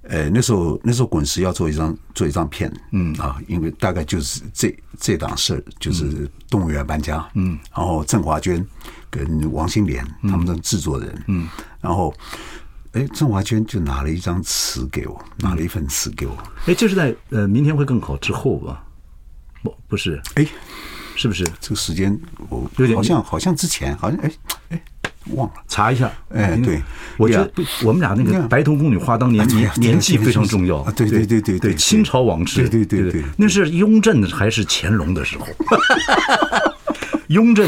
[0.01, 8.65] 呃那时候那时候滚石要做一张做一张片，嗯啊，因为大概就是这这档事就是动物园搬家，嗯，然后郑华娟。
[9.13, 11.47] 跟王心莲他们的制作人，嗯，
[11.79, 12.12] 然后，
[12.93, 18.84] 哎，郑华娟就拿了一张词给我，拿了一份词给我，哎，就是在呃，明天会更好之后吧？
[19.63, 20.45] 不，不是，哎，
[21.15, 21.43] 是不是？
[21.60, 22.17] 这个时间
[22.49, 24.32] 我好像好像之前好像哎
[24.69, 24.84] 哎
[25.36, 25.53] 忘了。
[25.67, 26.82] 查一下，哎，对，
[27.17, 27.51] 我觉得
[27.84, 33.01] 我们俩那个白头宫女花当年 年年纪非常重要，对对对对对，清朝往事，对对？
[33.01, 35.47] 对对，那是雍正还是乾隆的时候？
[37.27, 37.67] 雍正，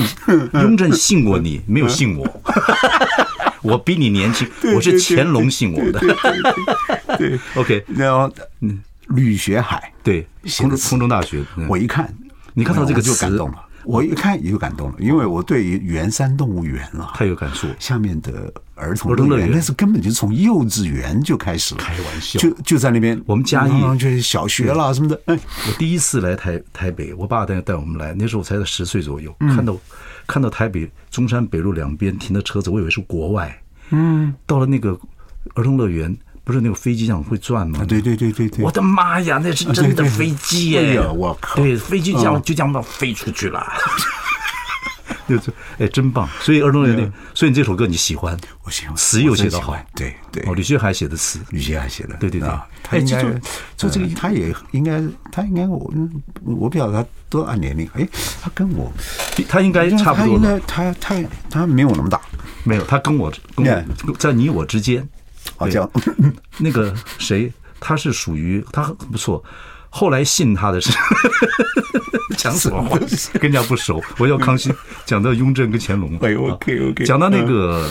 [0.54, 2.28] 雍正信过你，没有信我。
[3.65, 5.99] 我比你年轻， 我是乾隆信我的。
[7.17, 7.84] 对， OK。
[7.88, 12.13] 然后，嗯，吕学海，对，空中空中大学，我一看，
[12.54, 13.62] 你看到这个就感动了。
[13.88, 17.67] 我一看也就感动了，因为我对于圆山动物园了太有感触。
[17.78, 21.82] 下面的儿童乐园，那是根本就从幼稚园就开始了。
[21.82, 23.21] 开玩笑，就就在那边。
[23.28, 25.21] 我们嘉义就是小学啦什么的。
[25.25, 29.78] 哎，我第一次来台台北，我爸带带我们来，那时候我才十岁左右，看到
[30.28, 33.62] 看到台北中山北路两边停的车子，我以为是国外。
[33.90, 35.00] 嗯，到了那个
[35.56, 36.16] 儿童乐园。
[36.46, 37.84] 不是那个飞机这样会转吗？
[37.86, 38.64] 对对对对对！
[38.64, 41.02] 我的妈呀，那是真的飞机耶！
[41.02, 41.56] 我靠！
[41.56, 43.66] 对，飞机这样就这样飞出去了。
[45.30, 46.28] 就是哎，真棒！
[46.40, 48.38] 所以儿童乐园，所以你这首歌你喜欢？
[48.64, 49.76] 我喜欢，词又写得好。
[49.96, 50.44] 对对。
[50.48, 52.16] 哦，吕学海写的词，吕学海写的。
[52.18, 52.50] 对对对。
[52.84, 53.24] 他应该
[53.76, 55.92] 做这个，他也应该，他应该我
[56.44, 57.90] 我不晓得他多大年龄？
[57.96, 58.08] 哎，
[58.42, 58.92] 他跟我，
[59.50, 60.36] 他应该差不多。
[60.36, 61.16] 应该他他
[61.50, 62.22] 他没有那么大，
[62.64, 65.08] 没有，他跟我跟我在你我之间。
[65.58, 65.90] 好像
[66.58, 69.42] 那个谁，他是属于他很不错。
[69.96, 70.92] 后来信他的是
[72.36, 73.00] 讲什么话？
[73.40, 74.04] 跟人家不熟。
[74.18, 74.70] 我叫康熙，
[75.06, 76.18] 讲到雍正跟乾隆。
[76.22, 77.06] 哎，OK OK。
[77.06, 77.90] 讲到那个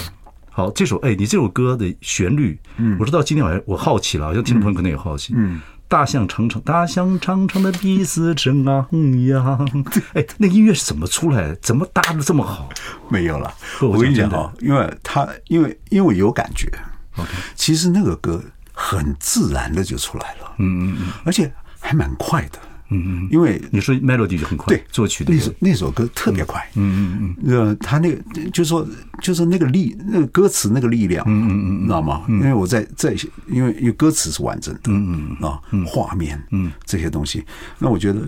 [0.51, 5.33] 好，这首哎，你这首歌的旋律，嗯，我知道今天晚上我好奇了，好像听众朋友可能也好奇。
[5.35, 8.87] 嗯，大象长长，大象长长的鼻子正昂
[9.27, 9.67] 扬。
[10.13, 11.57] 哎，那音乐是怎么出来？
[11.63, 12.69] 怎么搭的这么好？
[13.09, 16.71] 没有了，我跟你讲啊，因为他因为因为有感觉。
[17.17, 21.51] OK，其实那个歌很自然的就出来了，嗯嗯嗯，而且
[21.85, 26.81] 还蛮快的，嗯嗯，因为你说 melody 就很快，对，作曲的那首那首歌特别快，嗯
[27.21, 28.21] 嗯嗯，呃，他那个
[28.51, 28.87] 就是说
[29.21, 31.51] 就是那个力，那个歌词那个力量，嗯嗯
[31.83, 32.25] 嗯，知道吗？
[32.29, 33.15] 因为我在在，
[33.49, 37.45] 因为因为歌词是完整的，嗯嗯啊，画面，嗯，这些东西，
[37.79, 38.27] 那我觉得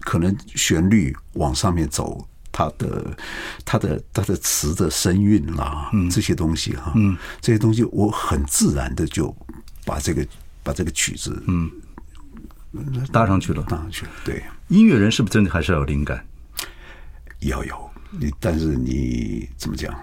[0.00, 2.26] 可能旋律往上面走。
[2.52, 3.16] 它的
[3.64, 9.34] 它的它的词的声韵啦，这些东西哈，嗯，这些东西我很自然的就
[9.84, 10.26] 把这个
[10.64, 11.70] 把这个曲子嗯
[13.12, 14.12] 搭上去了，搭上去了。
[14.24, 16.24] 对，音乐人是不是真的还是要有灵感？
[17.40, 19.94] 要有你，但是你怎么讲？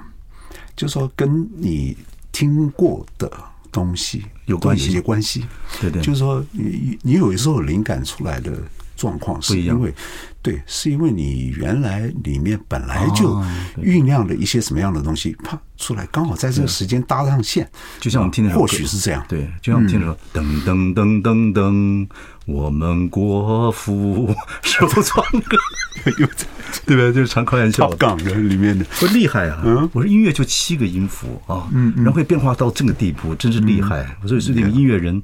[0.76, 1.98] 就说跟你
[2.32, 3.32] 听过的
[3.72, 5.46] 东西有关系，有些关系。
[5.80, 8.52] 对对，就是说你你有时候灵感出来的。
[8.98, 9.94] 状况是因为，
[10.42, 13.40] 对，是因为你原来里面本来就
[13.76, 22.08] 酝酿了一些什么样的东西，啪出来，刚好在这个时间搭上线，就像我们听的，或许是这样，对，就像我们听的说，噔噔噔噔噔，
[22.48, 24.34] 我们国父
[24.64, 25.58] 首创歌，
[26.04, 27.14] 对不对？
[27.14, 29.62] 就是常开玩笑，杠的里面的，我厉害啊！
[29.94, 34.18] 我说音乐就七个音符啊，然后会变化到这个地步，真是厉害。
[34.26, 35.22] 所以是这个音乐人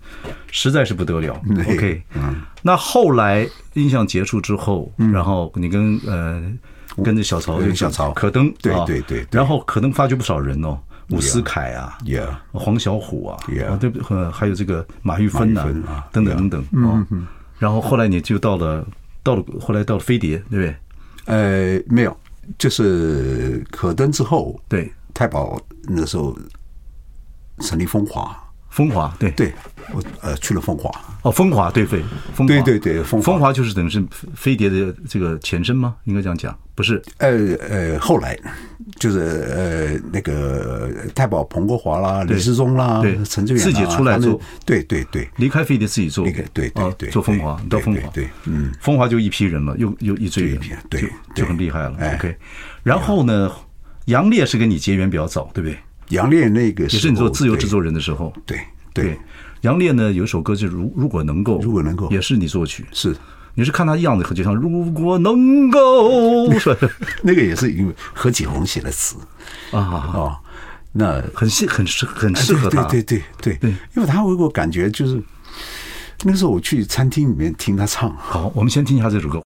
[0.51, 1.41] 实在是不得了。
[1.67, 2.03] OK，
[2.61, 3.49] 那后来。
[3.73, 6.39] 印象结束之后，然后你跟呃
[7.03, 8.11] 跟着小曹，小曹。
[8.11, 10.77] 可登，对对对，然后可能发掘不少人哦，
[11.13, 11.97] 伍思凯啊，
[12.51, 13.37] 黄小虎啊，
[13.79, 14.31] 对不对？
[14.31, 15.63] 还有这个马玉芬呐，
[16.11, 17.07] 等等等等啊。
[17.59, 18.85] 然后后来你就到了
[19.21, 20.75] 到了后来到了飞碟，对不对？
[21.25, 22.17] 呃，没有，
[22.57, 26.37] 就是可登之后，对太保那时候
[27.59, 28.37] 成立风华。
[28.73, 29.53] 风华对对，
[29.93, 30.89] 我呃去了风华
[31.21, 32.01] 哦，风华对对，
[32.33, 35.95] 风对对对，风风华就是等于是飞碟的这个前身吗？
[36.05, 36.99] 应该这样讲，不是？
[37.19, 37.29] 呃
[37.69, 38.35] 呃，后来
[38.95, 39.19] 就是
[39.55, 50.59] 呃那个太保彭国华啦，李世忠啦，对，陈志远自己出来做，对对对，离开飞碟自己做，对对对，做风华到风华，对，嗯，风华就一批人了，又又一堆人，
[50.89, 51.95] 对，就很厉害了。
[52.15, 52.35] OK，
[52.81, 53.51] 然后呢，
[54.05, 55.77] 杨烈是跟你结缘比较早，对不对？
[56.09, 58.59] 杨烈那个也是你做自由制作人的时候，对
[58.93, 59.17] 对。
[59.61, 63.15] 杨烈呢，有一首歌就是如如果能够，如果能够，也是你作曲，是。
[63.55, 66.49] 你是看他样子，就像如果能够，
[67.21, 69.15] 那个也是因为何启宏写的词。
[69.71, 69.79] 啊。
[69.79, 70.39] 啊，
[70.91, 73.55] 那很适很适很适合他，对对对。
[73.57, 75.21] 对，因为他给我感觉就是
[76.23, 79.41] 那时候我去餐厅里面听他唱，好，我们先听一下这首歌。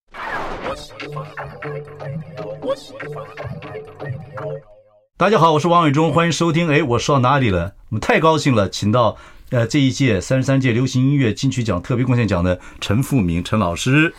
[5.20, 6.70] 大家好，我是王伟忠，欢迎收听。
[6.70, 7.74] 哎，我说到哪里了？
[7.90, 9.18] 我们太高兴了，请到
[9.50, 14.14] 呃这一届三十三届流行音乐金曲奖特别贡献奖的陈富明陈老师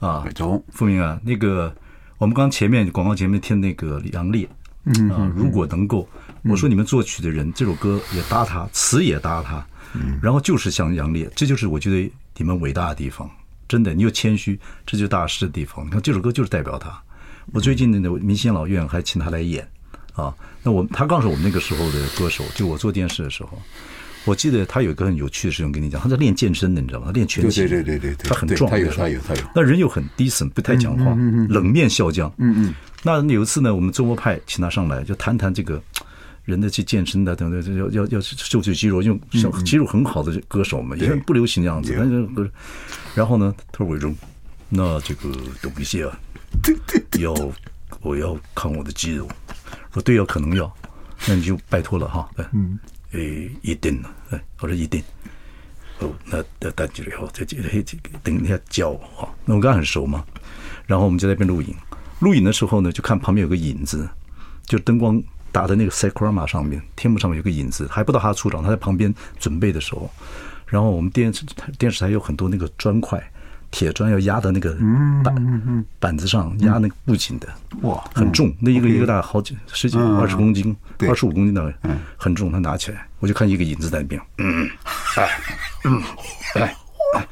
[0.00, 1.70] 啊，伟忠，富明啊，那个
[2.16, 4.48] 我们刚前面广告前面听那个杨烈，
[4.86, 6.08] 嗯啊，如果能够，
[6.44, 13.30] 我说你们作曲的人这首歌也搭他，词也搭他，嗯，然后就是像杨烈，这就是我觉得你们伟大的地方，
[13.68, 15.84] 真的，你又谦虚，这就是大师的地方。
[15.84, 16.98] 你看这首歌就是代表他。
[17.52, 19.68] 我最近那个明星老院还请他来演。
[20.18, 23.50] 啊，那我他刚是我们那个时候的歌手，就我做电视的时候，
[24.24, 27.06] 我记得他有一个很有趣的事情跟你讲，他在练健身的，你知道吗？
[27.06, 31.16] 他练拳击，对对对对对，他很壮，他有他有他有，那人又很低沉，不太讲话，
[31.48, 32.74] 冷面笑匠，嗯嗯。
[33.04, 35.80] 那有一次呢，我们中国派请他上来，就谈谈这个
[36.44, 42.50] 人的去健身的等等，要要要秀秀肌肉，用像肌肉很好的歌手嘛，因为不流行这样子，但是
[43.14, 44.12] 然后呢，他说伟忠，
[44.68, 45.30] 那这个
[45.62, 46.18] 董一些啊，
[47.20, 47.32] 要
[48.02, 49.28] 我要看我的肌肉。
[49.92, 50.72] 说对，有可能要，
[51.26, 52.28] 那你就拜托了哈。
[52.52, 52.78] 嗯，
[53.12, 54.10] 诶，一定了。
[54.30, 55.02] 哎，我说一定。
[56.00, 59.34] 哦，那那等几了以后，这这这等一下教我哈。
[59.44, 60.24] 那我跟他很熟嘛，
[60.86, 61.74] 然后我们就在那边录影。
[62.20, 64.08] 录影的时候呢，就看旁边有个影子，
[64.64, 65.20] 就灯光
[65.50, 70.10] 打在那个 Cyclorama 上面，天幕上面有个影子，还不到他出场，他在旁边准备的时候，
[70.66, 71.44] 然后我们电视
[71.78, 73.18] 电视台有很多那个砖块。
[73.70, 74.74] 铁砖要压在那个
[75.22, 77.46] 板板子上，压那个布景的，
[77.82, 81.74] 哇，很重，那一个一个大好几十几二十公斤，二十五公斤的，
[82.16, 82.50] 很重。
[82.50, 84.68] 他拿起来，我就看一个影子在那边，嗯，
[85.16, 85.28] 哎，
[85.84, 86.02] 嗯，
[86.54, 86.74] 哎，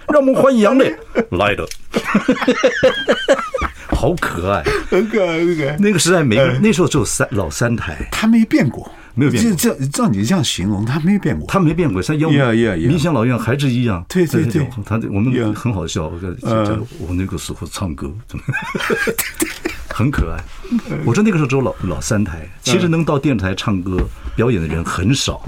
[0.09, 0.95] 让我们欢迎杨磊。
[1.31, 1.67] 来的，
[3.89, 5.77] 好可爱，很可爱，很可爱。
[5.79, 8.91] 那个时代没，那时候只有三老三台，他没变过。
[9.17, 12.29] 没有变过，这这照你这样形容，他没变过，他没变过，像要
[12.77, 14.05] 明星老院还是一样。
[14.09, 18.13] 对对对，他我们很好笑，我我那个时候唱歌，
[19.89, 20.39] 很可爱。
[21.05, 23.99] 我说那个时候只有老老三台，其实能到电视台唱歌
[24.37, 25.43] 表演的人很少，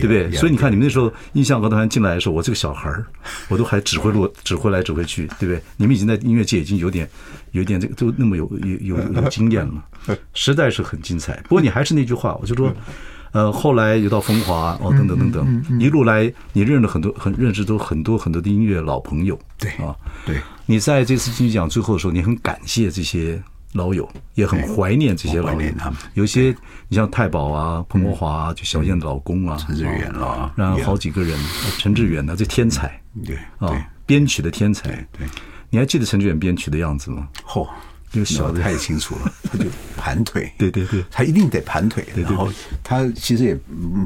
[0.00, 0.30] 对不对？
[0.32, 3.04] 所以你看你们那时候印象歌团进来的时候，我这个小孩儿，
[3.48, 5.62] 我都还指挥路指挥来指挥去，对不对？
[5.76, 7.08] 你们已经在音乐界已经有点
[7.52, 9.84] 有点这个都那么有有有有经验了。
[10.34, 12.72] 实在是很精彩，不过你还是那句话，我就说，
[13.32, 19.94] 呃，后来又到风华哦，等等等等，一路来你认了很多很认识都很多很多的音乐老朋友，对啊，
[20.24, 20.36] 对。
[20.64, 23.40] 你在这次金曲奖最后的时候，你很感谢这些
[23.72, 25.70] 老友，也很怀念这些老友。
[26.14, 26.54] 有些
[26.88, 31.38] 你像太保啊、彭国华啊，就小燕的老公啊，陈志远啊，然后好几个人，
[31.78, 35.26] 陈志远呢，这天才，对啊，编曲的天才，对。
[35.68, 37.28] 你还记得陈志远编曲的样子吗？
[37.44, 37.68] 嚯！
[38.12, 38.62] 就小的。
[38.62, 39.64] 太清楚了， 他就
[39.96, 42.06] 盘腿， 对对对，他一定得盘腿。
[42.14, 42.48] 然后
[42.84, 43.58] 他其实也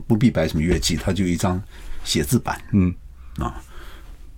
[0.09, 1.63] 不必摆什么乐器，他就一张
[2.03, 2.93] 写字板，嗯。
[3.37, 3.55] 啊，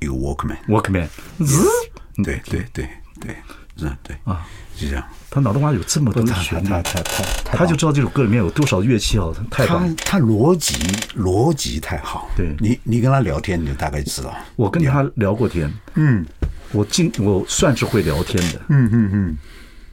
[0.00, 1.08] 一个 Walkman，Walkman，
[2.22, 2.88] 对对对
[3.20, 3.36] 对，
[3.80, 5.04] 嗯对啊，就这样。
[5.30, 7.24] 他脑洞瓜有这么多旋律，他他他
[7.56, 9.94] 他就知道这首歌里面有多少乐器哦，太棒。
[9.96, 10.74] 他逻辑
[11.16, 12.54] 逻辑太好，对。
[12.60, 14.34] 你你跟他聊天，你就大概知道。
[14.56, 16.24] 我跟他聊过天，嗯，
[16.72, 19.36] 我今我算是会聊天的，嗯嗯嗯。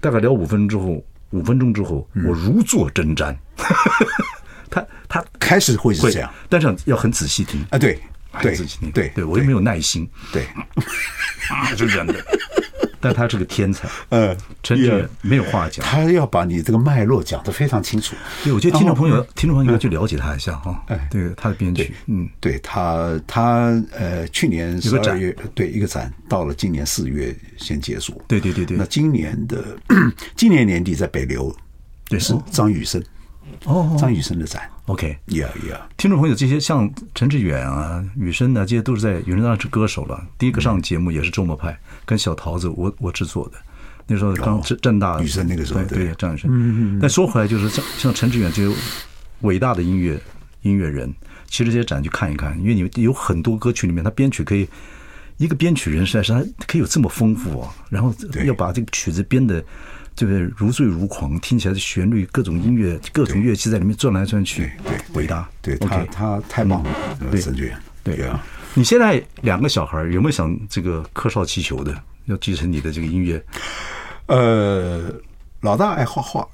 [0.01, 3.35] 大概聊五分钟之后，五分钟之后，我如坐针毡。
[4.69, 7.65] 他他开始会是这样，但是要很仔细听。
[7.71, 7.99] 啊，对，
[8.41, 10.45] 对，仔细听，对，对我又没有耐心，对，
[11.49, 12.13] 啊就这样的。
[12.99, 18.15] 但他是个天才，呃，陈志远没有话讲，他要把你这个脉络讲得非常清楚。
[18.43, 20.83] 对，我觉得听众朋友，听众朋友要去了解他一下哈。
[20.87, 28.21] 哎，对，他的编曲，嗯，对他，他呃，去年十二月，对一个展，到了今年四月先结束。
[28.27, 28.77] 对对对对。
[28.77, 29.77] 那今年的
[30.35, 31.55] 今年年底在北流，
[32.07, 33.01] 对，是张雨生。
[33.65, 40.19] 哦，张雨生的展，OK，Yeah Yeah，听众朋友，这些像陈志远啊、雨生啊，这些都是在雨生当然是歌手了。
[40.37, 43.57] 第一个上节目也是周末派，跟小桃子我我制作的，
[44.07, 46.49] 那时候刚正正大雨生那个时候，对对，张雨生。
[46.51, 46.99] 嗯嗯。
[46.99, 48.75] 但说回来，就是像像陈志远这些
[49.41, 50.19] 伟大的音乐
[50.63, 51.13] 音乐人，
[51.47, 54.67] 其实这些展去看一看，因为你有很多歌曲里面，他编曲可以
[55.37, 59.63] 一个编曲人实在是他可以有这么丰富啊，然后要把这个曲子编的。
[60.15, 60.41] 对不对？
[60.57, 65.47] 如醉如狂，听起来的旋律，各种音乐，各种乐器在里面转来转去，对，伟大。
[65.61, 66.89] 对他，他太棒了，
[67.41, 67.77] 陈志远。
[68.03, 68.43] 对啊，
[68.73, 71.95] 你现在两个小孩有没有想这个客少气球的，
[72.25, 73.43] 要继承你的这个音乐？
[74.27, 75.13] 呃，
[75.61, 76.47] 老大爱画画，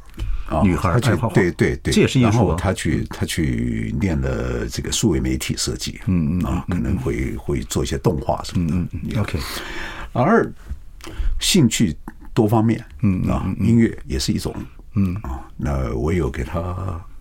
[0.63, 2.55] 女孩爱画画，对对对，这也是艺术。
[2.55, 8.75] 他去他去念了这个数位媒体设计，嗯嗯啊，可能会会做一些动画什么的。
[8.75, 9.39] 嗯嗯，OK。
[10.13, 10.51] 而
[11.39, 11.95] 兴趣。
[12.35, 14.53] 多方面，嗯啊，音乐也是一种，
[14.93, 15.15] 嗯。
[15.23, 16.59] 啊，那我有给他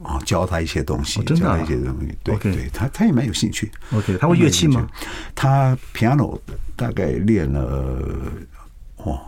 [0.02, 3.70] 啊教他一些东西，教他一些东西，对对，他他也蛮有兴趣。
[3.92, 4.86] OK，他会乐器吗？
[5.34, 6.38] 他 piano
[6.76, 7.98] 大概练了
[8.96, 9.18] 哦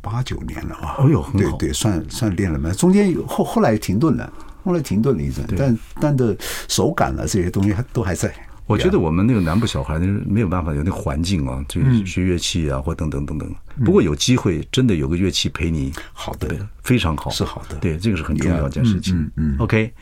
[0.00, 6.36] 八九年了啊，哦呦，对对，算算练了嘛，中间有后后来停顿了，后来停顿了一阵，但但的
[6.68, 8.32] 手感啊这些东西还都还在。
[8.72, 13.54] 我觉得我们那个南部小孩那没有办法有那环境啊，就是学乐器啊，或等等等等。
[13.84, 16.48] 不过有机会，真的有个乐器陪你，好的，
[16.82, 17.76] 非常好，是好的。
[17.76, 19.30] 对，这个是很重要一件事情。
[19.36, 19.92] 嗯，OK，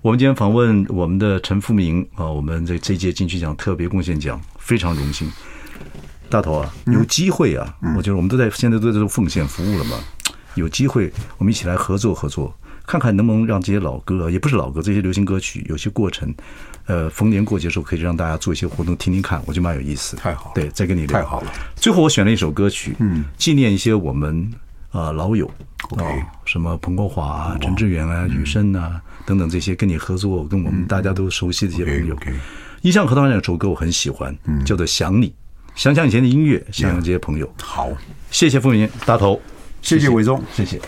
[0.00, 5.30] 我们今天访问我们的陈富明啊，我们这这届金曲奖特别贡献奖，非常荣幸。
[6.30, 9.96] 大头啊，有机会啊，我觉得我们都在现在都在做奉献服务了嘛，
[10.54, 12.54] 有机会我们一起来合作合作。
[12.86, 16.34] 看看能不能让这些老歌，也不是老歌，这些流行歌曲，有些过程，
[16.86, 20.16] 呃，逢年过节的时候可以让大家做一些活动，听听看，我觉得蛮有意思。
[20.16, 21.20] 太好，对，再跟你聊。
[21.20, 21.52] 太好了。
[21.76, 24.52] 最后我选了一首歌曲，嗯，纪念一些我们
[24.90, 25.50] 啊、呃、老友
[25.90, 26.04] ，OK，
[26.44, 32.14] 什么彭国华啊、陈志远啊、雨生啊等等这些跟你合作，跟我们大家都熟悉的一些朋友。
[32.16, 32.32] OK，
[32.82, 35.28] 一向和他们两首歌我很喜欢，嗯，叫做《想你》，
[35.76, 37.48] 想想以前的音乐，想想这些朋友。
[37.62, 37.88] 好，
[38.32, 39.40] 谢谢复明大头，
[39.80, 40.80] 谢谢伟忠，谢谢。